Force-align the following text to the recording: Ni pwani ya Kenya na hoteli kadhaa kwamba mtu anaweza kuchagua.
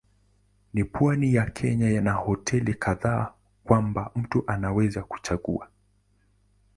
Ni 0.73 0.83
pwani 0.83 1.33
ya 1.33 1.45
Kenya 1.45 2.01
na 2.01 2.13
hoteli 2.13 2.73
kadhaa 2.73 3.33
kwamba 3.63 4.11
mtu 4.15 4.43
anaweza 4.47 5.03
kuchagua. 5.03 5.69